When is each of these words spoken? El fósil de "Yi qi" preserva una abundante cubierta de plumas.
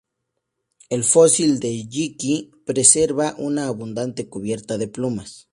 El 0.89 1.03
fósil 1.03 1.59
de 1.59 1.69
"Yi 1.95 2.07
qi" 2.17 2.49
preserva 2.65 3.35
una 3.37 3.67
abundante 3.67 4.27
cubierta 4.27 4.79
de 4.79 4.87
plumas. 4.87 5.47